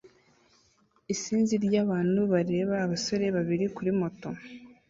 [1.13, 4.29] Isinzi ryabantu bareba abasore babiri kuri moto